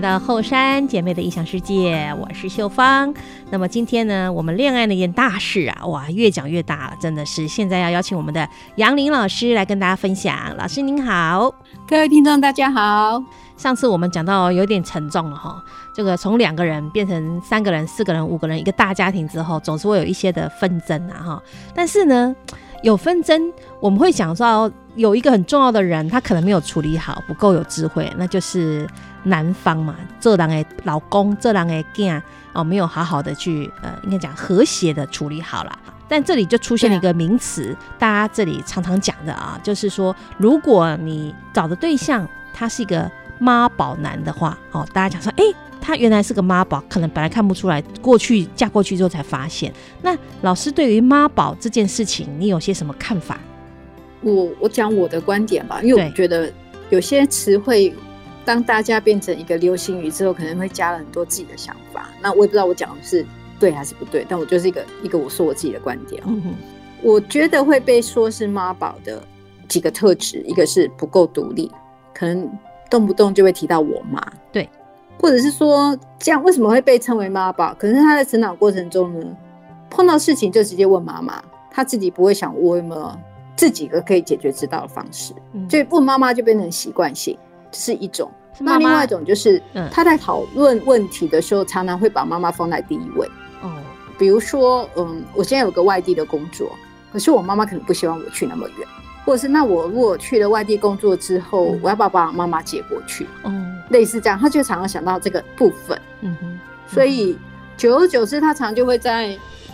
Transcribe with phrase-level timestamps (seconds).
[0.00, 3.12] 来到后山姐妹的异想世界，我是秀芳。
[3.50, 7.46] 那么今天呢，我们恋爱那件大事啊，哇，越讲越大了，真的是。
[7.46, 10.56] 现在要邀请我们的杨林老师来跟大家分享。
[10.56, 11.54] 老师您好，
[11.86, 13.22] 各位听众大家好。
[13.58, 15.62] 上次我们讲到有点沉重了哈，
[15.94, 21.42] 这个从两个人变成三个人、四个人、五个人一个大家庭之后，总是会有一些的纷争啊哈。
[21.74, 22.34] 但是呢，
[22.82, 28.86] 有纷争，我们会想到有一个很重要的人，他可能没有处理好，不够有智慧，那就是。
[29.22, 32.18] 男方嘛，这人的老公，这人的囝
[32.54, 35.78] 哦，没有好好的去呃，应该讲和谐的处理好了。
[36.08, 45.44] 但这里就出现了一个名词，大家这里常常讲的啊，就是说，如果你找的对象他是一个妈宝男的话，哦，大家讲说，哎，
[45.80, 49.72] 他原来是个妈宝，可能本来看不出来，过去嫁过去之后才发现。
[50.02, 53.40] 那老师对于妈宝这件事情，你有些什么看法？
[54.22, 56.52] 我我讲我的观点吧，因为我觉得
[56.90, 57.94] 有些词汇。
[58.42, 62.08] 当大家变成一个流行语之后，可能会加了很多自己的想法。
[62.22, 63.24] 那我也不知道我讲的是
[63.60, 66.20] 对还是不对，但我就是一个一个我说我自己的观点。
[66.26, 66.54] 嗯哼，
[67.02, 69.22] 我觉得会被说是妈宝的
[69.68, 71.70] 几个特质，一个是不够独立，
[72.14, 72.50] 可能
[72.90, 74.20] 动不动就会提到我妈。
[74.50, 74.68] 对，
[75.20, 77.74] 或者是说这样为什么会被称为妈宝？
[77.78, 79.26] 可是他在成长过程中呢，
[79.90, 83.12] 碰到事情就直接问妈妈，他自己不会想我有没有
[83.56, 87.36] 自己个可以解决之道的方式，嗯、所以问妈妈就变成习惯性。
[87.72, 88.28] 是一种，
[88.58, 89.62] 那另外一种就是
[89.92, 93.24] 他在讨论问题的时候，常常会把妈妈放在第一位。
[93.62, 93.70] 哦，
[94.18, 96.68] 比如说，嗯，我现在有个外地的工作，
[97.12, 98.88] 可是我妈妈可能不希望我去那么远，
[99.30, 103.28] 或者是那我如果去了外地工作之后，我要把爸爸妈妈接过去？
[103.44, 105.96] 嗯，类似这样，他就常常想到这个部分。
[106.22, 106.58] 嗯哼，
[106.92, 107.38] 所以
[107.76, 109.28] 久而久之，他常常就会在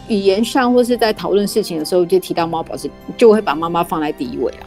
[0.09, 4.59] 语言上或是在讨论事情的时候，就提到妈宝，是就会把妈妈放在第一位了。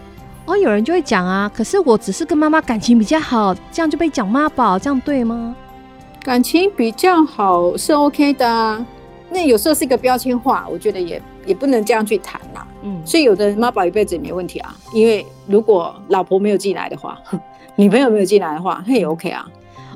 [0.48, 5.56] 哦，有人就会讲啊，可是我只是跟妈妈感情比较好，这样就被讲妈宝，这样对吗？
[6.24, 8.84] 感情比较好是 OK 的啊，
[9.30, 12.66] 那有时候是一个标签化，我觉得也也不能这样去谈啦。
[12.84, 17.20] 嗯，所以有的人妈宝一辈子也没问题啊，因为如果老婆没有进来的话，
[17.76, 19.46] 女朋友没有进来的话，那也 OK 啊。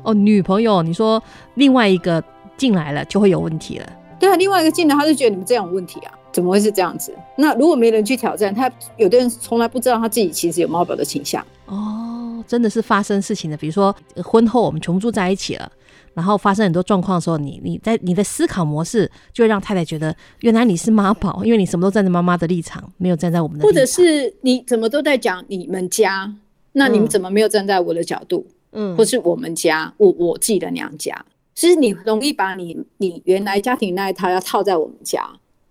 [0.02, 1.22] 哦，女朋友，你说
[1.54, 2.22] 另外一个
[2.56, 3.86] 进来了就会有问题了？
[4.18, 6.12] 对啊，另外一个进来他就觉得你们这样有问题啊。
[6.32, 7.14] 怎么会是这样子？
[7.36, 13.56] 那如果没人去挑战他，有的人从来不知道他自己其实有妈宝的倾向哦，真的是发生事情的。
[13.56, 13.94] 比如说
[14.24, 15.70] 婚后我们全部住在一起了，
[16.14, 23.74] 然后发生很多状况的时候，你你在你的思考模式就会让太太觉得，原来你是妈宝，因为你什么都站在妈妈的立场，没有站在我们的立场。
[23.74, 26.34] 或者是你怎么都在讲你们家，
[26.72, 28.46] 那你们怎么没有站在我的角度？
[28.72, 35.24] 嗯，或是我们家，我我自己的娘家，其实你容易把你你原来家庭那一套要套在我们家。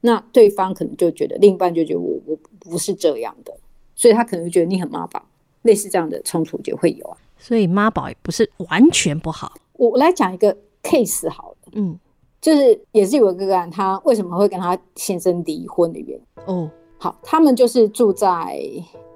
[0.06, 3.54] 那对方可能就觉得，另一半就觉得我我不是这样的，
[3.96, 5.25] 所以他可能觉得你很妈宝，
[5.62, 7.18] 类似这样的冲突就会有啊。
[7.38, 9.54] 所以妈宝也不是完全不好。
[9.73, 12.00] 我来讲一个 case 好了，嗯，
[12.41, 16.69] 就是也是有一个个案，他为什么会跟他先生离婚的原因哦。
[16.97, 18.59] 好，他们就是住在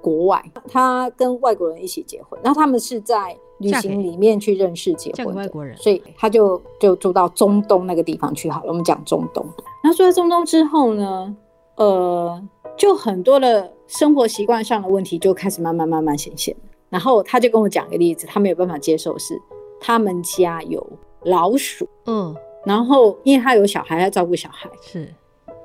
[0.02, 3.36] 国外，他跟外国人一起结婚，那他们是在。
[3.60, 8.68] 旅行里面去认识结婚的外国人，所以他就就住到中东那个地方去好了。
[8.68, 9.44] 我们讲中东，
[9.82, 11.36] 那住在中东之后呢，
[11.74, 12.40] 呃，
[12.76, 16.54] 就很多的生活习惯上的问题就开始慢慢慢慢显现。
[16.88, 19.36] 然后他就跟我讲一个例子，他没有办法接受是
[19.80, 20.84] 他们家有
[21.24, 22.34] 老鼠，嗯，
[22.64, 25.12] 然后因为他有小孩要照顾小孩，是，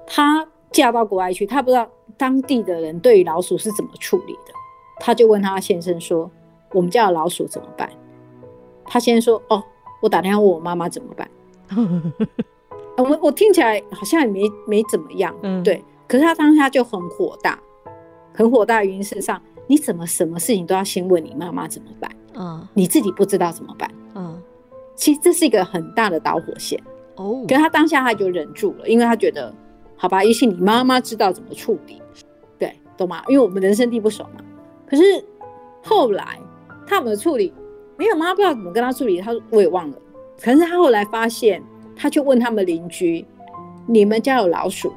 [0.06, 1.88] 他嫁到国外去，他不知道
[2.18, 4.54] 当地的人对于老鼠是怎么处理的，
[5.00, 6.30] 他就问他先生说。
[6.76, 7.88] 我们家有老鼠怎么办？
[8.84, 9.64] 他先生说：“哦，
[10.02, 11.30] 我打电话问我妈妈怎么办。
[12.98, 15.86] ”我我听起来好像也没没怎么样，嗯，对。
[16.08, 17.60] 可是他当下就很火大，
[18.34, 22.10] 很火大的原因是上，你怎么什么事情都要先问你妈妈怎么办？
[22.36, 23.90] 嗯，你自己不知道怎么办？
[24.16, 24.42] 嗯，
[24.96, 26.82] 其实这是一个很大的导火线
[27.16, 27.46] 哦。
[27.48, 29.54] 可是他当下他就忍住了，因为他觉得，
[29.96, 32.02] 好吧，也许你妈妈知道怎么处理，
[32.58, 33.24] 对，懂吗？
[33.28, 34.44] 因为我们人生地不熟嘛。
[34.88, 35.04] 可是
[35.84, 36.40] 后来。
[36.86, 37.52] 他怎么处理？
[37.98, 39.20] 没有妈妈不知道怎么跟他处理。
[39.22, 39.98] 他说我也忘了。
[40.40, 41.64] 可是他后来发现，
[41.96, 43.26] 他就问他们邻居
[43.88, 44.92] ：“你们家有老鼠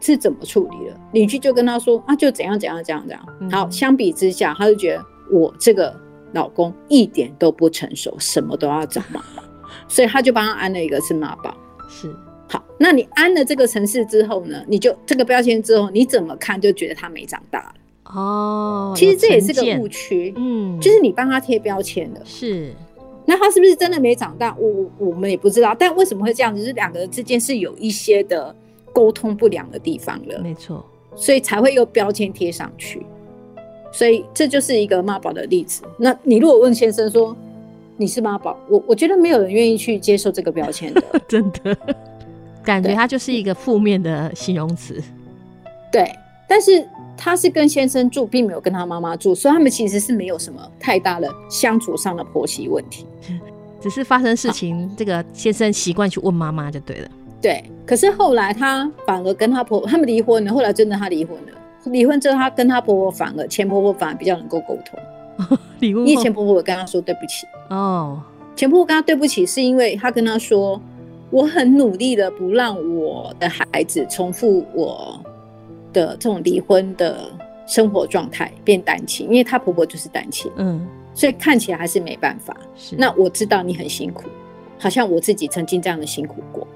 [0.00, 5.94] 是怎么处理的？”邻居就跟他说：“啊，就怎样怎样怎样怎样。”好，相比之下，他就觉得我这个
[6.32, 9.42] 老公一点都不成熟，什么都要找妈妈，
[9.88, 11.56] 所以他就帮他安了一个是妈宝。
[11.88, 12.14] 是
[12.48, 14.62] 好，那你安了这个城市之后呢？
[14.66, 17.74] 你就这个标签之后，你怎么看就觉得他没长大了。
[18.04, 22.72] 哦，其实这也是个误区，嗯，就是你帮他贴标签的，是，
[23.26, 24.56] 那他是不是真的没长大？
[24.58, 26.60] 我我们也不知道，但为什么会这样子？
[26.62, 28.54] 就是两个人之间是有一些的
[28.94, 30.82] 沟通不良的地方了，没错，
[31.14, 33.04] 所以才会用标签贴上去，
[33.92, 35.82] 所以这就是一个妈宝的例子。
[35.98, 37.36] 那你如果问先生说，
[37.96, 41.76] 你是妈宝，我我觉得没有人愿意去接受这个标签的， 真的，
[42.62, 45.02] 感觉他就是一个负面的形容词。
[45.90, 46.08] 对，
[46.46, 46.86] 但是
[47.16, 53.06] 他是跟先生住，并没有跟他妈妈住，所以他们其实是没有什么太大的相处上的婆媳问题，
[53.80, 57.08] 只是发生事情，这个先生习惯去问妈妈就对了。
[57.40, 61.52] 对，可是后来他反而跟他婆婆他们离婚了，后来真的他离婚了，
[61.84, 64.98] 离婚之后她跟她婆婆反而前婆婆反而比较能够沟通。
[65.80, 67.46] 离婚，因为前婆婆跟她说对不起。
[67.70, 68.20] 哦，
[68.56, 70.80] 前婆婆跟她对不起是因为她跟她说，
[71.30, 75.20] 我很努力的不让我的孩子重复我
[75.92, 77.30] 的这种离婚的
[77.66, 82.56] 生活状态，变单亲，因为她婆婆就是单亲，嗯，所以看起来还是没办法。
[82.76, 84.24] 是，那我知道你很辛苦，
[84.78, 86.66] 好像我自己曾经这样的辛苦过。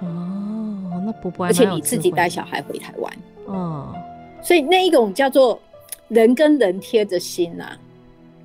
[0.00, 3.12] 哦，那婆婆而且你自己带小孩回台湾，
[3.46, 3.94] 哦，
[4.42, 5.60] 所以那一种叫做
[6.08, 7.78] 人跟人贴着心呐、啊。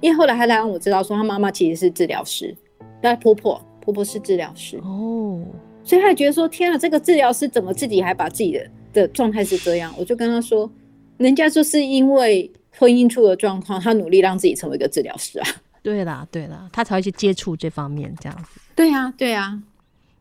[0.01, 2.55] 因为后来他来让我知道说，他妈妈其实是治疗师，
[3.01, 5.43] 但婆婆婆婆是治疗师哦，
[5.83, 9.91] 所以他也觉得说，天啊，这个治疗师怎么自己还把自己的的状态是这样？
[9.97, 10.69] 我就跟他说，
[11.17, 15.47] 人家就是因为婚姻出了状况，他努力让自己成为一个治疗师啊。
[15.81, 18.59] 对啦，对啦，他才会去接触这方面这样子。
[18.75, 19.59] 对啊，对啊，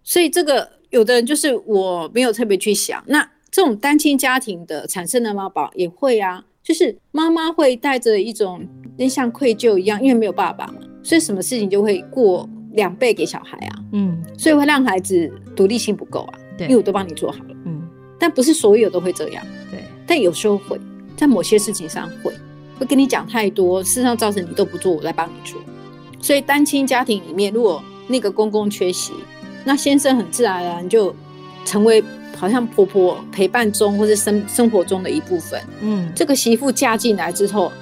[0.02, 6.44] 所以这个有的人就是我没有特别去想，那这种单亲家庭的产生的妈宝也会啊。
[6.60, 8.66] 就是妈妈会带着一种
[9.08, 17.86] 像愧疚一样，因为没有爸爸嘛，所以什么事情就会过两倍给小孩啊，嗯，所以会让孩子独立性不够啊，对，因为我都帮你做好了，嗯，
[18.18, 20.80] 但不是所有都会这样，对，但有时候会
[21.18, 22.32] 在某些事情上会
[22.78, 25.60] 会跟你讲太多，事实上造成你都不做，我来帮你做，
[26.18, 29.12] 所以单亲家庭里面，如果那个公公缺席，
[29.66, 31.14] 那先生很自然而然就
[31.66, 32.02] 成为。
[32.36, 35.60] 好像婆婆陪伴中或者生生活中的一部分。
[35.80, 37.72] 嗯，这个媳妇嫁进来之后，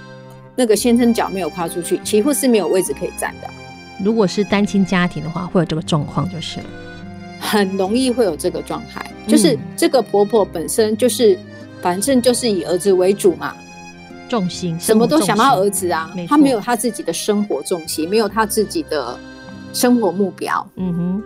[0.55, 3.49] 那个先生脚没有跨出去，媳妇是没有位置可以站的。
[4.05, 6.59] 如果是单亲家庭的话，会有这个状况，就是
[7.39, 11.39] 很容易会有这个状态，就是这个婆婆本身就是，
[11.81, 13.55] 反正就是以儿子为主嘛，
[14.29, 19.17] 重心什么都想到儿子啊，她没有她自己的生活重心，没有她自己的
[19.73, 20.67] 生活目标。
[20.77, 21.23] 嗯哼。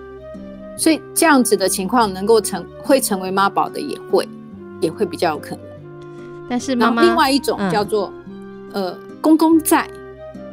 [0.77, 4.29] 所以这样子的情况能够成会成为妈宝的也会，
[4.81, 5.61] 也会比较有可能。
[6.49, 8.13] 但是妈妈另外一种叫做，
[8.75, 9.89] 嗯、呃，公公在，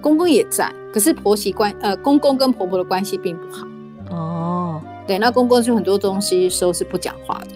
[0.02, 3.68] 公公也在，可是婆媳关呃公公跟婆婆的关系并不好。
[4.10, 7.48] 哦，对，那公公就很多东西时候是不讲话的，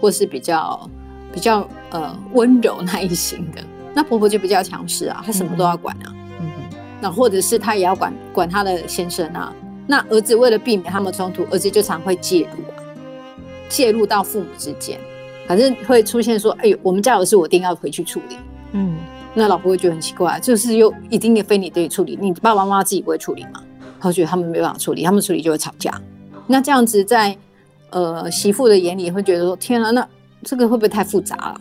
[0.00, 0.88] 或是比较
[1.32, 3.62] 比较呃温柔那一型的。
[3.94, 6.14] 那婆婆就比较强势啊，她什么都要管啊。
[6.40, 9.52] 嗯哼，那或者是她也要管管她的先生啊。
[9.86, 12.78] 那儿子为了避免他们冲突，儿子就常会介入啊，
[13.68, 14.98] 介入到父母之间，
[15.46, 18.36] 反正会出现说：“哎呦，我们家有事，我一定要回去处理。”
[18.72, 18.96] 嗯，
[19.34, 23.62] 那老婆会觉得很奇怪，就是又一定也非你得处理，你爸爸妈妈自己不会处理吗？
[24.00, 26.00] 他觉得他们没办法处理，他们处理就会吵架。
[26.46, 27.36] 那这样子在
[27.90, 30.08] 呃媳妇的眼里会觉得说：“天啊，那
[30.42, 31.60] 这个会不会太复杂了？”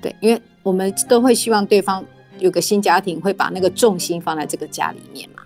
[0.00, 2.04] 对，因为我们都会希望对方
[2.38, 5.37] 有个新家庭，会把那个重心放在这个家里面嘛。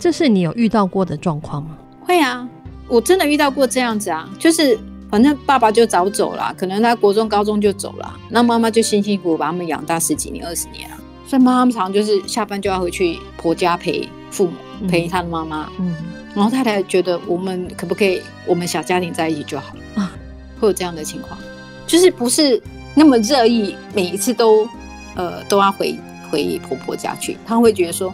[0.00, 1.76] 这是你有遇到过的状况吗？
[2.00, 2.48] 会啊，
[2.88, 4.76] 我真的遇到过这样子啊，就是
[5.10, 15.68] 反正爸爸就早走了，可能他国中、高中就走了，那妈妈就辛辛苦苦把他们养大十几年、二十年了，所以妈妈常常就是下班就要回去婆家陪父母，陪他的妈妈。
[15.78, 15.94] 嗯，
[16.34, 20.12] 然后太太觉得我们可不可以我们小家庭在一起就好了啊？
[20.58, 21.38] 会有这样的情况，
[21.86, 22.60] 就是不是
[22.94, 24.66] 那么热意每一次都
[25.14, 25.94] 呃都要回
[26.30, 28.10] 回婆婆家去，他会觉得说。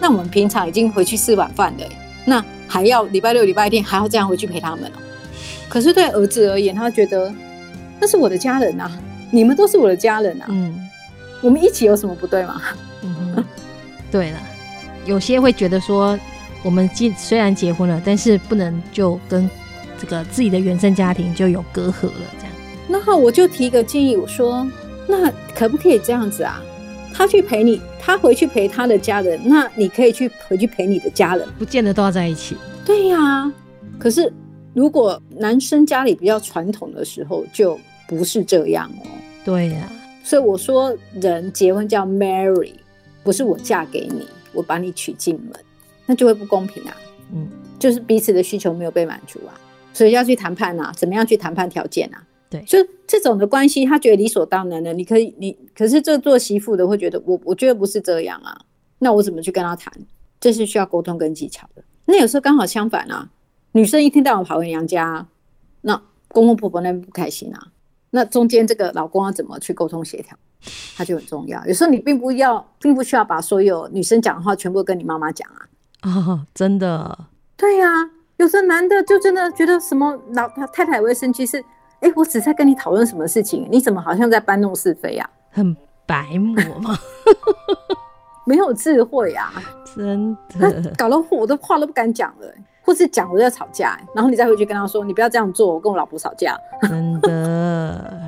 [0.00, 1.84] 那我们平常已经回去吃晚饭了，
[2.24, 4.98] 那还要礼拜六、礼拜天还要这样回去陪他们哦。
[5.68, 7.32] 可是对儿子而言，他觉得
[8.00, 8.90] 那是我的家人呐，
[9.30, 10.44] 你们都是我的家人呐。
[10.48, 10.88] 嗯，
[11.40, 12.62] 我们一起有什么不对吗？
[13.02, 13.44] 嗯，
[14.10, 14.38] 对了，
[15.06, 16.18] 有些会觉得说，
[16.62, 19.48] 我们既虽然结婚了，但是不能就跟
[19.98, 22.52] 这个自己的原生家庭就有隔阂了，这样。
[22.86, 24.66] 那我就提一个建议，我说，
[25.06, 26.62] 那可不可以这样子啊？
[27.16, 32.56] 他去陪你，他回去陪他的家人，那你可以去回去陪你的家人，不见得都要在一起。
[32.84, 33.54] 对呀、啊，
[34.00, 34.30] 可是
[34.74, 37.78] 如果男生家里比较传统的时候，就
[38.08, 39.06] 不是这样哦。
[39.44, 39.92] 对呀、啊，
[40.24, 42.72] 所以我说人结婚叫 marry，
[43.22, 45.52] 不是我嫁给你，我把你娶进门，
[46.06, 46.96] 那就会不公平啊。
[47.32, 49.54] 嗯，就是彼此的需求没有被满足啊，
[49.92, 52.20] 所以要去谈判啊，怎么样去谈判条件啊？
[52.54, 54.92] 对，就这种的关系，他觉得理所当然的。
[54.92, 58.56] 你可以，你可是这做媳妇的会觉得，我我觉得不是这样啊。
[59.00, 59.92] 那我怎么去跟他谈？
[60.38, 61.82] 这是需要沟通跟技巧的。
[62.04, 63.28] 那有时候刚好相反啊，
[63.72, 65.26] 女生一天到晚跑回娘家，
[65.80, 67.68] 那公公婆婆那边不开心啊。
[68.10, 70.36] 那中间这个老公要怎么去沟通协调，
[70.96, 71.66] 他就很重要。
[71.66, 75.66] 有时候你并不要，并不需要把所有女生讲的话全部跟你妈妈讲啊。
[76.02, 81.64] 哦，真的，对呀、啊，有时候男的就真的觉得什么老他太太会生气是，
[82.04, 85.50] 哎，我只在跟你讨论什么事情，你怎么好像在搬弄是非呀、啊？
[85.50, 86.94] 很白目吗？
[88.46, 89.50] 没有智慧啊，
[89.96, 96.54] 真的，搞得我都话都不敢讲了，或是讲我就要吵架，然后你再回去跟他说，你不要这样做，我跟我老婆吵架。
[96.86, 98.20] 真的，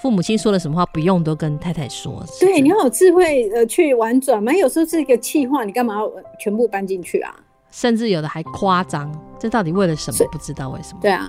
[0.00, 2.24] 父母亲说了什么话，不用都跟太太说。
[2.38, 6.08] 对，你要有智慧呃去婉转嘛，有时候是一个气话，你干嘛要
[6.38, 7.34] 全部搬进去啊？
[7.72, 10.30] 甚至有的还夸张，这到底为了什么？
[10.30, 11.00] 不知道为什么。
[11.02, 11.28] 对啊，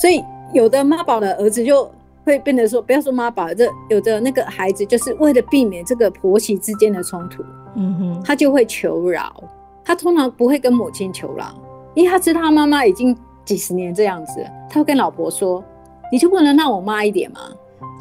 [0.00, 0.22] 所以
[0.52, 1.90] 有的妈宝的儿子就。
[2.26, 7.40] 会变得说，不要说妈宝，这有的那个孩子就是为了避免这个婆媳之间的冲突，
[7.76, 9.32] 嗯哼，他就会求饶。
[9.84, 11.54] 他通常不会跟母亲求饶，
[11.94, 15.62] 因为他知道他妈妈已经几十年这样子，他会跟老婆说
[16.10, 17.38] ：“你就不能让我妈一点吗？”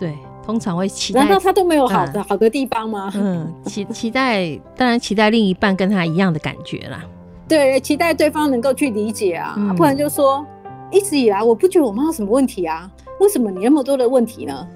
[0.01, 1.19] 对，通常会期待。
[1.19, 3.11] 难道他都没有好的、啊、好的地方吗？
[3.13, 7.05] 嗯，期期待，当然期待另一半跟他一样的感觉啦。
[7.47, 10.43] 对，期待对方能够去理解啊，嗯、不然就说
[10.91, 12.89] 一直以来我不觉得我妈有什么问题啊。
[13.19, 14.67] 为什么你那么多的问题呢？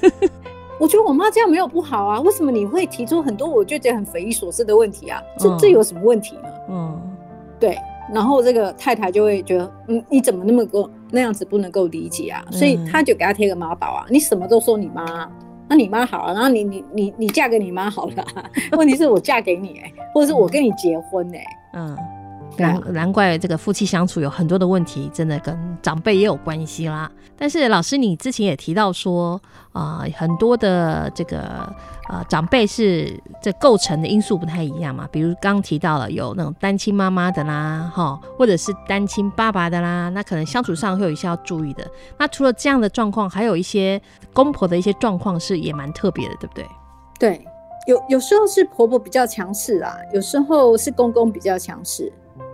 [0.80, 5.22] 我觉得我妈这样没有不好啊，为什么你会提出很多我就觉得很匪夷所思的问题啊？
[5.38, 6.48] 这、嗯、这有什么问题呢？
[6.70, 7.00] 嗯，
[7.60, 7.78] 对。
[8.12, 12.44] 然后这个太太就会觉得，嗯，你怎么那么够那样子不能够理解啊？
[12.46, 15.28] 嗯、所以他就给他贴个妈宝啊，你什么都说你妈，
[15.68, 18.24] 那你妈好了，然后你你你你嫁给你妈好了，
[18.78, 21.98] 问题是我嫁给你哎、欸，或者是我跟你结婚哎、欸，嗯。
[22.58, 27.10] 难难怪这个夫妻相处有很多的问题，真的跟长辈也有关系啦。
[27.38, 29.40] 但是老师，你之前也提到说，
[29.72, 31.70] 啊、很多的这个
[32.08, 35.06] 呃长辈是这构成的因素不太一样嘛。
[35.12, 41.86] 比如刚刚提到了有那种单亲妈妈的啦，哈，或者是单亲爸爸的啦，那可能相处上会有一些要注意的。
[42.18, 44.00] 那除了这样的状况，还有一些
[44.32, 46.66] 公婆的一些状况是也蛮特别的，对不对？
[47.18, 47.46] 对，
[47.86, 52.10] 有有时候是婆婆比较强势啊，有时候是公公比较强势。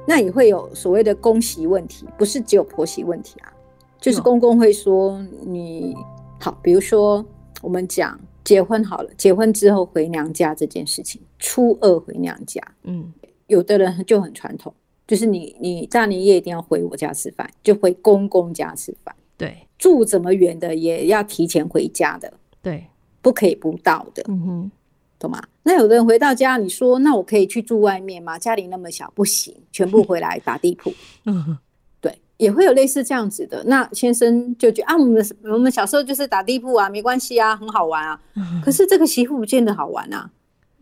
[0.07, 3.53] 那也会有所谓的公媳问题，不是只有婆媳问题啊，
[4.01, 5.95] 就是公公会说你
[6.41, 7.25] 好，比如说
[7.61, 13.13] 我们讲结婚好了，结婚之后回娘家这件事情，初二回娘家，嗯，
[13.47, 14.75] 有的人就很传统，
[15.07, 22.87] 就是你你大年夜一定要回我家吃饭，就回公公家吃饭，对，住怎么远的也要提前回家的，对，
[23.21, 24.71] 不可以不到的，嗯哼。
[25.23, 25.41] 懂吗？
[25.62, 28.38] 那有的人回到家，你说那我可以去住外面吗？
[28.38, 30.93] 家里那么小，不行，全部回来打地铺。
[31.25, 31.57] 嗯，
[32.00, 33.62] 对，也会有类似这样子的。
[33.64, 38.21] 那先生就觉得啊，我们我们小时候就是打地铺啊，没关系啊，很好玩啊。
[38.64, 40.31] 可是这个媳妇不见得好玩啊，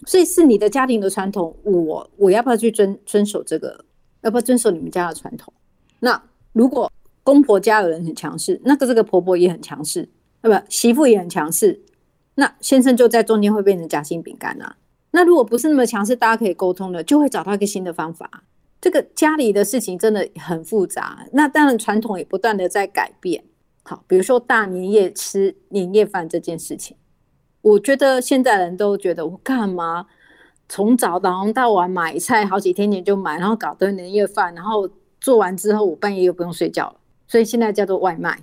[0.07, 3.85] 所以是你的家庭的传统，我我要不要去遵遵守这个？
[4.23, 5.53] 要不要遵守你们家的传统？
[6.01, 6.91] 那如果
[7.23, 10.09] 公婆家有人很强势，那个这个婆婆也很强势，
[10.43, 10.63] 那么？
[10.69, 11.81] 媳妇也很强势。
[12.41, 14.75] 那先生就在中间会变成夹心饼干啊。
[15.11, 18.45] 那如果不是那么强势，大家可以沟通的，就会找到一个新的方法。
[18.81, 21.27] 这个家里的事情真的很复杂。
[21.35, 23.45] 那当然传统也不断的在改变。
[23.83, 26.97] 好，比如说大年夜吃年夜饭这件事情，
[27.61, 30.07] 我觉得现在人都觉得我干嘛
[30.67, 34.89] 从早上到晚买菜，好几天前就买，然后搞顿年夜饭，然后
[35.21, 36.97] 做完之后我半夜又不用睡觉了。
[37.29, 38.39] 所以现在叫做外卖，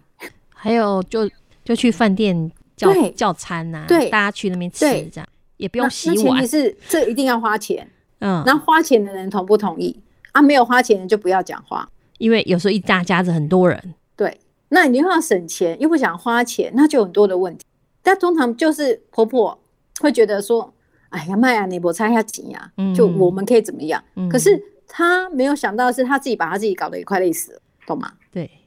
[0.54, 1.28] 还有就
[1.66, 2.52] 就去饭店。
[2.78, 6.18] 叫对叫餐呐、啊，对，大家去那边吃，这样也不用洗碗。
[6.18, 7.86] 前提是这一定要花钱，
[8.20, 10.00] 嗯，那花钱的人同不同意
[10.32, 10.42] 啊？
[10.42, 17.66] 没有花钱的人就不要讲话，因为有时候一大家子很多人，对，那你又要省钱又不想花钱，那就很多的问题。
[18.04, 19.60] 但通常就是婆婆
[20.00, 20.74] 会觉得说
[21.10, 24.58] ：“哎呀，妈呀，你不差下钱呀，就我们可以怎么样？”嗯、可是
[24.88, 28.14] 她没有想到是她自己把她自己搞得也快累死了，懂吗？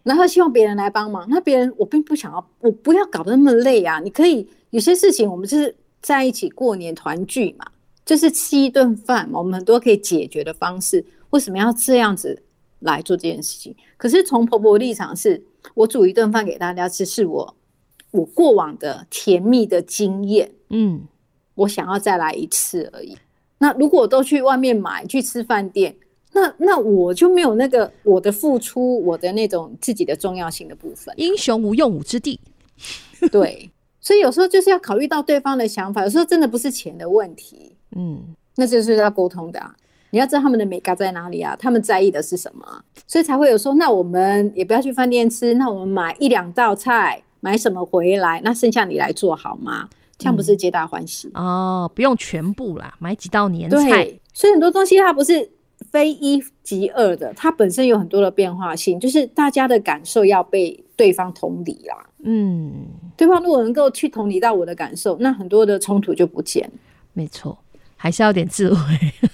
[0.03, 0.09] 对。
[0.09, 4.01] 然后希望别人来帮忙，那别人我并不想要，我不要搞得那么累啊！
[4.01, 7.67] 你可以有些事情，我们就是在一起过年团聚嘛，
[8.05, 11.05] 就是吃一顿饭嘛，我们很多可以解决的方式。
[11.31, 12.43] 为什么要这样子
[12.81, 13.77] 来做这件事情？
[13.97, 15.43] 可是从婆婆立场是，
[15.75, 17.57] 我煮一顿饭给大家吃，是我
[18.11, 21.03] 我过往的甜蜜的经验，嗯，
[21.55, 23.17] 我想要再来一次而已。
[23.59, 25.95] 那如果都去外面买，去吃饭店。
[26.33, 31.13] 那那我就没有那个我的付出，我的那种自己的重要性的部分。
[31.17, 32.39] 英雄无用武之地，
[33.33, 33.69] 对，
[34.01, 38.23] 所以有时候就是要考虑到对方的想法，有时候真的不是钱的问题，嗯，
[38.57, 39.75] 那就是要沟通的啊。
[40.13, 42.65] 你要知道他们的美感在哪里啊，他们在意的是什么，
[43.07, 49.89] 所以才会有说，那我们也不要去饭店吃，那我们买一两道菜，买什么回来，那剩下你来做好吗？
[50.19, 51.29] 这样不是皆大欢喜？
[51.35, 53.89] 嗯，哦，不用全部啦，买几道年菜。
[53.89, 55.51] 对，所以很多东西它不是。
[55.91, 62.07] 非一即二的，它本身有很多的变化性，就是大家的感受要被对方同理啦。
[62.23, 66.71] 嗯，对方如果能够去同理到我的感受，那很多的冲突就不见。
[67.13, 67.59] 没错。
[68.03, 68.81] 还是要点智慧。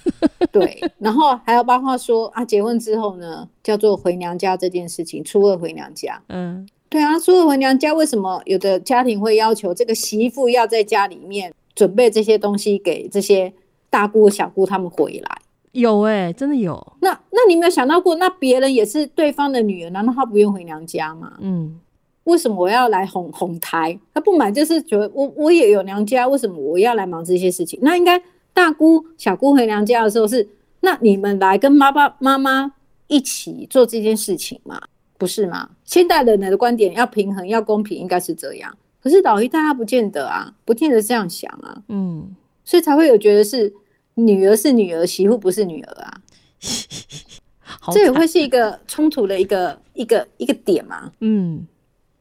[0.51, 6.21] 对，然后还要包括说啊，结婚之后呢，叫做回娘家这件事情，初二回娘家。
[6.27, 13.53] 嗯，对啊，初二回娘家，为什么有的家庭会要求这个媳妇要在家里面准备这些东西给这些
[13.89, 15.37] 大姑小姑他们回来？
[15.79, 16.75] 有哎、欸，真的有。
[17.01, 21.33] 那那你没有想到过，那别人也是对方的女儿，难道她不愿回娘家吗？
[21.39, 21.79] 嗯，
[22.23, 23.99] 为什么我要来哄哄抬？
[24.13, 27.79] 他不满就是觉得我我也有娘家，为什么我要来忙这些事情？
[27.81, 28.21] 那应该。
[28.53, 32.73] 大姑、小姑回娘家的时候是，那你们来跟妈爸妈妈
[33.05, 34.81] 一起做这件事情嘛？
[35.15, 35.69] 不是吗？
[35.85, 38.75] 现代人的观点要平衡、要公平，应该是这样。
[38.99, 41.83] 可是老一代他不见得啊，不见得这样想啊。
[41.89, 43.71] 嗯，所以才会有觉得是
[44.17, 46.21] 女儿是女儿，媳妇不是女儿啊。
[47.91, 51.11] 这也会是一个冲突的一个一个一个点嘛。
[51.21, 51.65] 嗯，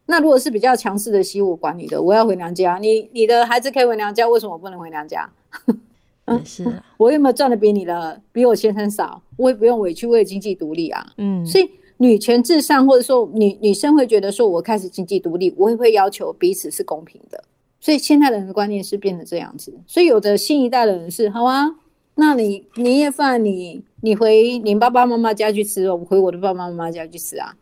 [0.07, 5.29] 那如果是比较强势的媳妇管你的，我要回娘家，你你的孩子可以回娘家，为什么我不能回娘家？
[6.27, 6.65] 嗯，是
[6.97, 9.23] 我有没有赚的比你的比我先生少？
[9.37, 11.07] 我也不用委屈，为经济独立啊。
[11.19, 17.43] 嗯，所以女权至上，或者说女女生会觉得说，我开始经济独立，我也会要求彼此是公平的。
[17.81, 19.73] 所以现在的人的观念是变得这样子。
[19.87, 21.67] 所以有的新一代的人是好啊，
[22.17, 27.55] 那你年夜饭你你回你爸爸妈妈家去吃，我回我的爸爸妈妈家去吃啊。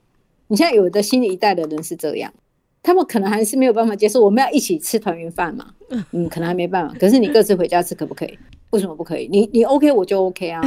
[0.48, 2.32] 你现在有的新一代的人是这样。
[2.82, 5.74] 他们可能还是没有办法接受，我们要一起吃团圆饭嘛？
[6.12, 6.94] 嗯，可能还没办法。
[6.98, 8.38] 可是你各自回家吃可不可以？
[8.70, 9.28] 为什么不可以？
[9.30, 10.62] 你你 OK 我就 OK 啊。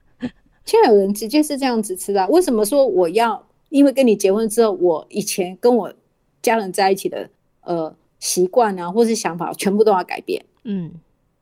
[0.64, 3.46] 现在有人直接是这样子吃的啊，为什么说我要？
[3.70, 5.92] 因为跟你结婚之后，我以前跟我
[6.40, 7.28] 家人在一起的
[7.62, 10.44] 呃习惯啊，或是想法，全部都要改变。
[10.62, 10.92] 嗯，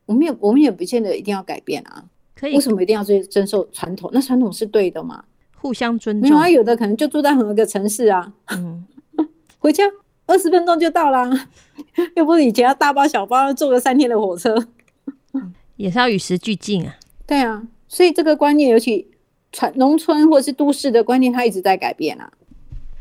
[0.05, 2.03] 我们也我们也不见得一定要改变啊。
[2.35, 2.55] 可以？
[2.55, 4.09] 为什么一定要去遵守传统？
[4.13, 5.23] 那传统是对的嘛？
[5.55, 6.29] 互相尊重。
[6.29, 8.33] 没有啊，有的可能就住在同一个城市啊。
[8.49, 8.85] 嗯，
[9.59, 9.83] 回家。
[10.25, 11.29] 二十分钟就到啦，
[12.15, 14.55] 又不是以前要大包小包坐个三天的火车，
[15.75, 16.95] 也是要与时俱进啊。
[17.27, 19.05] 对啊，所以这个观念，尤其
[19.51, 22.31] 传农村或是都市的观念，它一直在改变啊。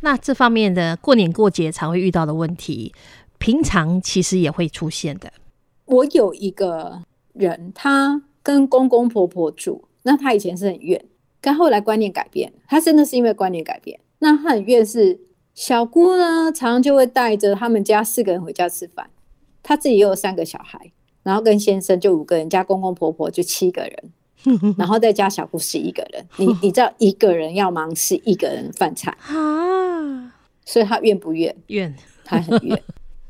[0.00, 2.92] 那这方面的过年过节常会遇到的问题，
[3.38, 5.32] 平常其实也会出现的。
[5.86, 11.04] 我有一个人，他跟公公婆婆住，那他以前是很怨，
[11.40, 15.20] 但后来观念改变，他真的是因为观念改变，那他很怨是。
[15.54, 19.10] 小姑呢，常常就会带着他们家四个人回家吃饭，
[19.62, 20.90] 他自己也有三个小孩，
[21.22, 24.12] 然后跟先生就五个人，加公公婆婆就七个人，
[24.78, 26.26] 然后再加小姑十一个人。
[26.38, 30.32] 你 你知道一个人要忙十一个人饭菜 啊？
[30.64, 31.54] 所以他怨不怨？
[31.66, 32.82] 怨，他很怨。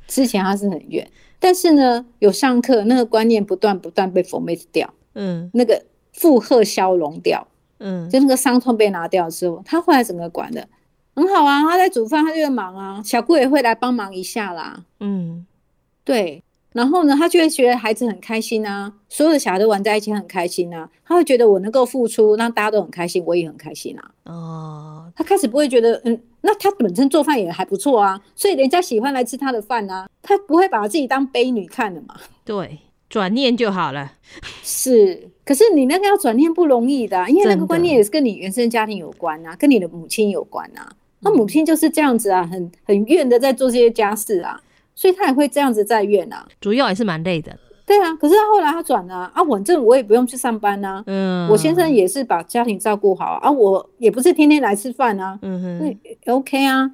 [0.07, 1.05] 之前他是很怨，
[1.42, 7.44] 但是呢，有上课，那个观念不断不断被 formate 掉，嗯，那个负荷消融掉，
[7.81, 10.68] 嗯，就那个伤痛被拿掉之后，他后来整个管的。
[11.16, 13.02] 很好啊，他在煮饭，他就会忙啊。
[13.05, 14.85] 小姑也会来帮忙一下啦。
[15.00, 15.44] 嗯，
[16.05, 16.44] 对。
[16.72, 20.88] 然后呢，他就会觉得孩子很开心啊，所有的小孩都玩在一起很开心啊。
[21.05, 24.11] 他会觉得我能够付出，让大家都很开心，我也很开心啊。
[24.24, 30.09] 哦，他开始不会觉得，嗯，那他本身做饭也还不错啊，所以人家喜欢来吃他的饭啊。
[30.20, 32.14] 他不会把自己当悲女看的嘛。
[32.44, 32.78] 对，
[33.09, 34.12] 转念就好了。
[34.62, 40.92] 是，可是你那个要转念不容易的啊，因为那个观念也是跟你原生家庭有关啊，跟你的母亲有关啊。
[41.20, 44.61] 那母亲就是这样子啊，很很怨的在做这些家事啊，
[44.94, 46.46] 所以他也会这样子在怨啊。
[46.61, 47.57] 主要也是蛮累的。
[47.85, 51.05] 对啊，可是他后来他转了啊，啊，反正我也不用去上班呐、啊。
[51.07, 55.38] 嗯，我先生也是把家庭照顾好啊，我也不是天天来吃饭啊。
[55.42, 55.99] 嗯哼
[56.33, 56.90] ，OK 啊。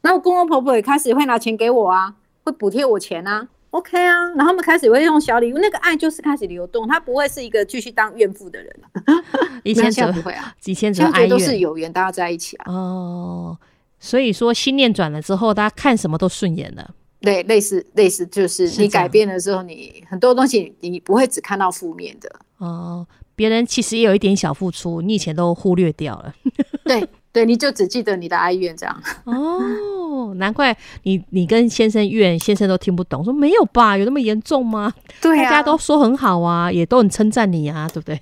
[0.00, 3.48] 然后公公婆婆也开始会拿钱给我啊，会补贴我钱啊。
[3.70, 9.22] OK 啊，然后他们开始会用小礼物，那个爱就是开始流动，他不会是一个继续当怨妇的人 了。
[9.62, 12.72] 以前就不会啊，以前只爱都是有缘，大家在一起啊。
[12.72, 13.58] 哦，
[14.00, 16.94] 所以说心念转了之后，大家看什么都顺眼了。
[17.20, 22.30] 对，类似类似，就是你改变了之后，你很多东西你不会只看到负面的。
[22.58, 26.34] 哦，别人其实也有一点小付出，你以前都忽略掉了。
[26.84, 27.08] 对。
[27.30, 34.92] 对，你就只记得你的哀怨这样哦，难怪你你跟先生怨，先生都听不懂，说没有吧，有那么严重吗？
[35.20, 38.20] 对啊，大家都说很好啊，也都很称赞你啊，对不对？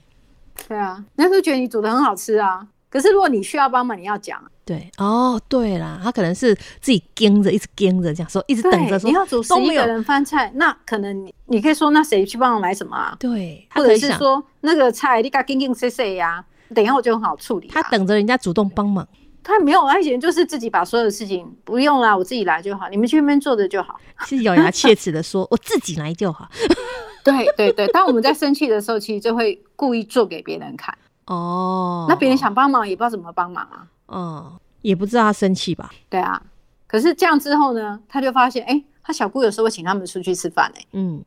[0.69, 2.67] 对啊，人家都觉得你煮的很好吃啊。
[2.91, 4.43] 可是如果你需要帮忙，你要讲。
[4.67, 9.09] 对哦，对啦，他可能是自己跟着，一直跟着这样说，一直等着说。
[9.09, 13.17] 你要煮十一个人饭菜，那可能你你可以说，那谁去帮我买什么啊？
[13.21, 16.45] 对，或者是说那个菜你该跟跟谁谁呀？
[16.75, 19.07] 等一下我就很好处理，他等着人家主动帮忙，
[19.45, 26.49] 他没有，他以前就是自己把所有的事情不用啦，我自己来就好，你们去那边坐着就好，是咬牙切齿的说， 我自己来就好。
[27.23, 30.93] 对对对，当我们在生气的时候，其实就会故意做给别人看。
[31.27, 35.91] 哦，那别人想帮忙也不知道怎么帮忙啊，哦，也不知道他生气吧？
[36.09, 36.43] 对啊，
[36.87, 41.25] 可是这样之后呢，他就发现，哎、欸，他小姑有时候会请他们出去吃饭、欸，哎，嗯，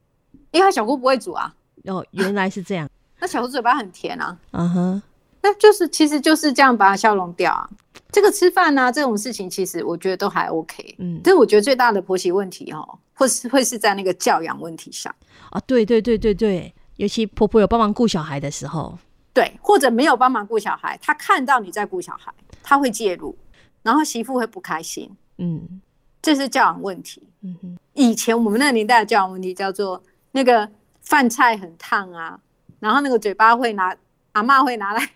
[0.51, 1.53] 因为他小姑不会煮啊。
[1.85, 2.89] 哦，原来是这样。
[3.19, 4.37] 那小姑嘴巴很甜啊。
[4.51, 5.01] 嗯哼，
[5.41, 7.69] 那就是其实就是这样把它消融掉啊。
[8.11, 10.95] 这个吃饭啊这种事情，其实我觉得都还 OK。
[10.97, 15.13] 嗯，但我觉得最大的婆媳问题哦，或是会是在那个教养问题上
[15.51, 15.59] 啊。
[15.67, 18.97] 对对对对对，尤其婆婆有帮忙顾小孩的时候，
[19.33, 22.33] 对，或者没有帮忙顾小孩，她看到你在顾小孩，
[22.69, 23.35] 他会介入，
[23.81, 25.09] 然后媳妇会不开心。
[25.39, 25.81] 嗯，
[26.21, 27.27] 这是教养问题。
[27.41, 30.03] 嗯哼，以前我们那个年代的教养问题叫做
[30.33, 30.69] 那个
[31.01, 32.39] 饭菜很烫啊，
[32.79, 33.95] 然后那个嘴巴会拿
[34.33, 35.09] 阿妈会拿来。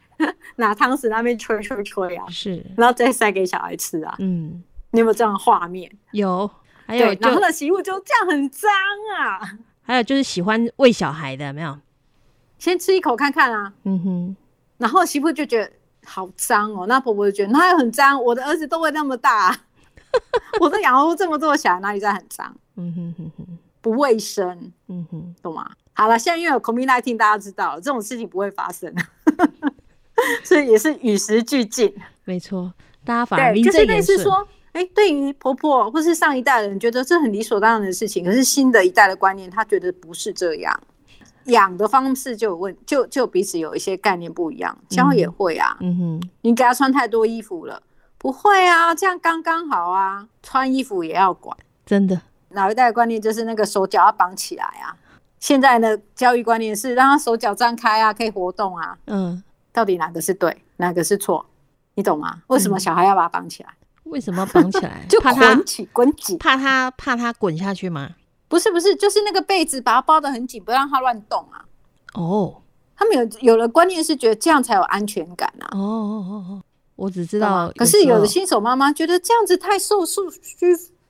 [0.56, 4.16] 拿汤匙那边吹吹吹啊，是，然后再塞给小孩吃啊。
[4.20, 5.92] 嗯，你有没有这样的画面？
[6.12, 6.50] 有，
[6.86, 8.72] 还有，然后的媳妇就这样很脏
[9.18, 9.58] 啊。
[9.82, 11.78] 还有就是喜欢喂小孩的，没有？
[12.58, 13.74] 先吃一口看看啊。
[13.84, 14.36] 嗯哼。
[14.78, 15.72] 然后媳妇就觉得
[16.06, 18.22] 好脏哦，那婆婆就觉得那也很脏。
[18.22, 19.58] 我的儿子都会那么大， 啊，
[20.60, 22.56] 我都养活这么多小孩，哪里在很脏？
[22.76, 24.72] 嗯哼哼哼，不卫生。
[24.88, 25.70] 嗯哼，懂吗？
[25.94, 28.94] 好了，现在因为有 COVID-19，大家知道了这种事情不会发生。
[30.44, 32.74] 所以也是与时俱进，没错。
[33.06, 33.88] 大家反而名正言顺。
[33.88, 40.80] 就是类似说，哎、欸，对于婆婆或是上一代的人，觉得这很理所当然的事情，可是新的一代的观念，他觉得不是这样。
[41.46, 44.78] 养的方式就有问，就就彼此有一些概念不一样。
[44.90, 47.82] 教也会啊，嗯哼，你给他穿太多衣服了，
[48.18, 50.28] 不会啊，这样刚刚好啊。
[50.42, 52.22] 穿衣服也要管，真的。
[52.50, 54.96] 老一代的观念就是那个手脚要绑起来啊，
[55.40, 59.44] 现在的教育观念是让他手脚张开啊，可以活动啊，嗯。
[59.72, 61.44] 到底哪个是对，哪个是错？
[61.96, 62.44] 你懂吗？
[62.46, 63.70] 为什么小孩要把他绑起来？
[64.06, 65.04] 嗯、为什么绑起来？
[65.10, 68.12] 就捆起、滚起，怕他怕他滚下去吗？
[68.54, 71.66] 不是不是，就是那个被子把它包得很紧，不让它乱动啊。
[72.14, 72.62] 哦，
[72.96, 75.70] 他们有有了观念是觉得这样才有安全感啊。
[75.72, 76.62] 哦哦哦哦，
[76.96, 80.40] 我只知道，可是有的新手妈妈觉得这样子太受束束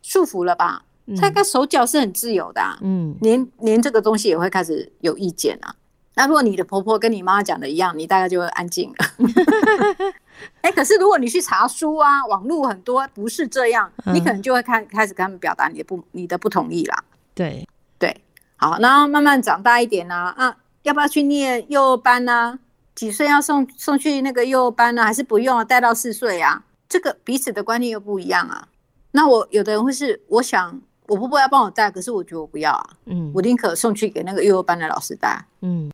[0.02, 0.86] 束缚了吧？
[1.08, 5.76] 嗯、他该手脚是很自由的、啊，嗯，连连这个东西也会开始有意见啊。
[6.16, 9.06] 那如果你的婆婆跟你妈妈讲的一样，你大概就会安静了。
[10.62, 17.04] 哎、欸，可是如果你去查书啊，网络很多不是这样，嗯、你可能就会开开始跟他们表达你的不你的不同意啦。
[17.34, 17.68] 对
[17.98, 18.16] 对，
[18.56, 22.60] 好，然后慢慢长大一点啊，啊，要不要去念幼儿班啊？
[22.96, 25.06] 几岁要送送去那个幼儿班呢、啊？
[25.06, 25.64] 还是不用啊？
[25.64, 26.64] 带到四岁啊？
[26.88, 28.68] 这个彼此的观念又不一样啊。
[29.12, 32.90] 那我有的人会是，我想我婆婆要帮我带，可是我觉得我不要啊。
[33.06, 35.46] 嗯，我宁可送去给那个幼儿班的老师带。
[35.62, 35.92] 嗯。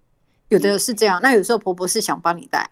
[0.50, 2.68] 有的是这样，那有时候婆婆是想帮你带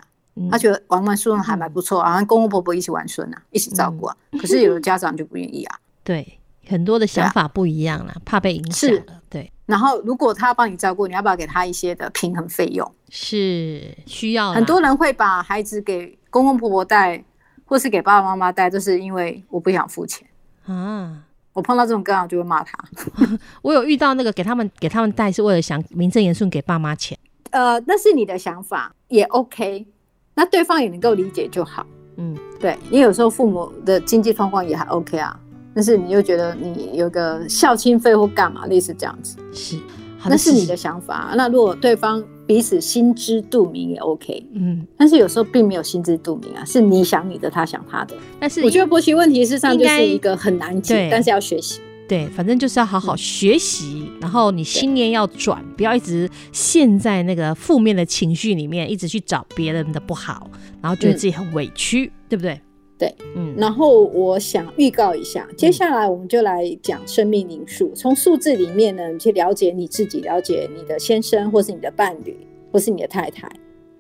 [0.50, 4.18] 她觉得玩玩孙还蛮不错啊，公公婆婆一起玩孙啊，一起照顾啊。
[4.32, 5.80] 嗯、可是有的家长就不愿意啊。
[6.04, 9.22] 对，很多的想法不一样了，啊、怕被影响了。
[9.30, 9.52] 对。
[9.66, 12.90] 然后如果他要帮你照顾，你要不要给他一些的平衡费用？
[13.10, 14.54] 是需要。
[14.54, 17.24] 很多人会把孩子给公公婆婆带，
[17.66, 20.28] 或是给爸爸妈妈带，就是因为我不想付钱
[20.66, 21.24] 啊。
[21.54, 22.78] 我碰到这种个案就会骂他。
[23.64, 27.18] 我有遇到那个给他们给他们带，是为了想名正言顺给爸妈钱。
[27.50, 29.88] 呃，那是你的想法也 OK，
[30.36, 31.86] 那对方也能够理解就好。
[32.18, 35.40] 嗯，对，你有时候父母的经济状况也还 OK 啊，
[35.78, 39.78] 但是你又觉得你有个孝亲费或干嘛，类似这样子，是，
[40.26, 41.36] 那是你的想法。
[41.38, 48.16] 那如果对方彼此心知肚明也 OK，嗯，但是有时候并没有心知肚明啊，是你想你的，他想他的。
[48.40, 51.80] 但是我觉得婆媳问题事实上就是一个很难解，但是要学习。
[52.08, 60.50] 对，反正就是要好好学习，嗯、然后你心念要转，不要一直陷在那个负面的情绪里面，一直去找别人的不好，
[60.82, 62.60] 然后觉得自己很委屈，嗯、对不对？
[62.98, 63.54] 对，嗯。
[63.58, 72.36] 然后我想预告一下，接下来我们就来讲生命灵数，从数字里面呢，你去了解你自己，了解你的先生，或是你的伴侣，
[72.72, 73.50] 或是你的太太。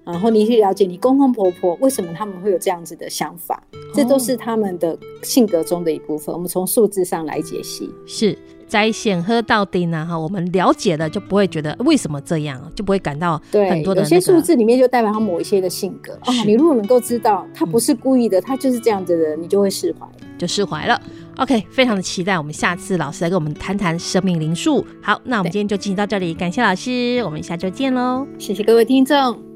[0.06, 3.62] 然后你去了解你公公婆婆为什么他们会有这样子的想法，
[3.94, 6.34] 这都是他们的性格中的一部分。
[6.34, 10.06] 我们从数字上来解析，是摘显喝到底呢？
[10.08, 16.34] 哈，我们了解了就不会觉得为什么这样，就不会感到很多的、那个、有些数字里面就代表他某一些的性格哦。
[16.46, 21.02] 你如果能够知道他不是故意的，嗯、他就是这样子的人，你就会释怀，就释怀了。
[21.38, 24.86] OK，非常的期待我们下次老师来跟我们谈谈生命灵数。
[25.02, 28.28] 好，那我们今天就进行到这里，感谢老师，我们下周见喽。
[28.40, 29.47] 谢谢各位听众。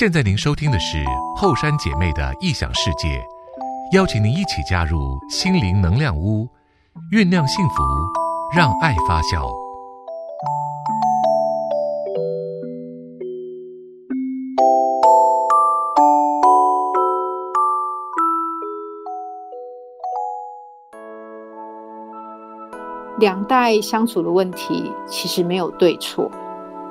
[0.00, 1.04] 现在您收听的是
[1.36, 3.22] 后山姐妹的异想世界。
[3.92, 6.48] 邀请您一起加入心灵能量屋
[7.12, 7.82] 酝酿幸福
[8.56, 9.46] 让爱发酵。
[23.18, 26.30] 两代相处的问题其实没有对错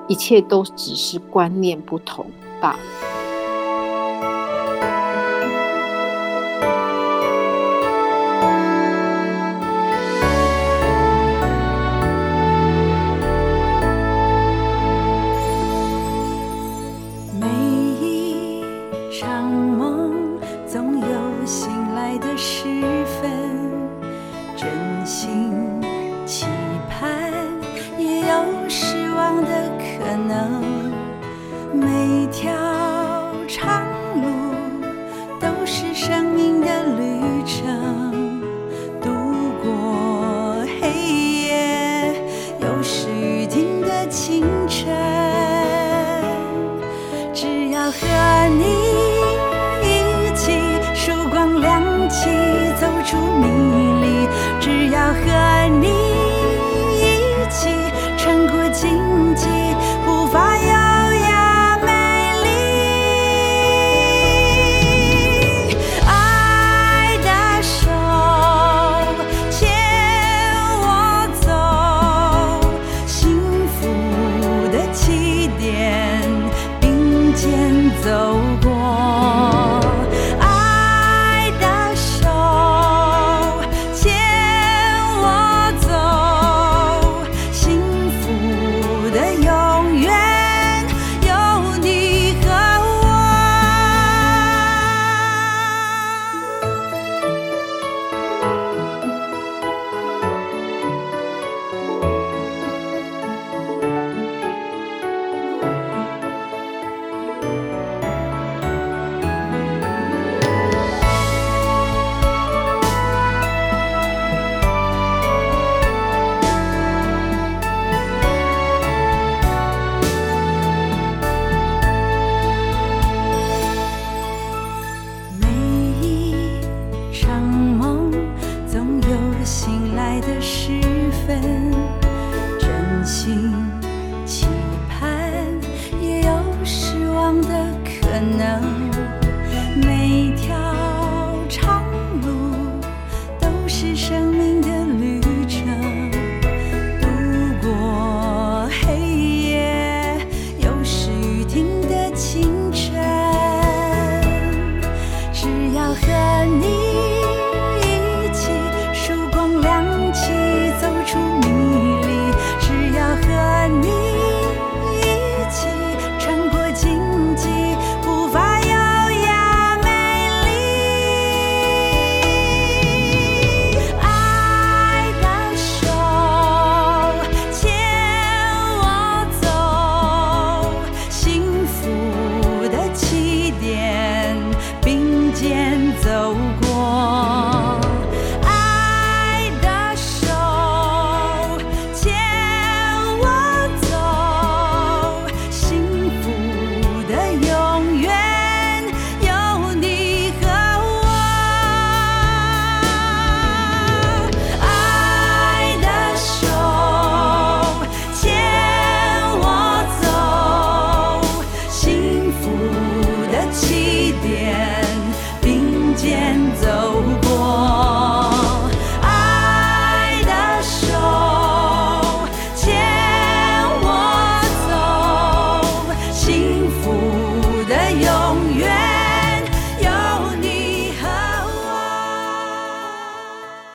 [0.08, 2.24] 一切都只是观念不同。
[2.60, 2.76] 罢